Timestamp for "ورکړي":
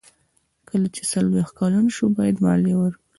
2.77-3.03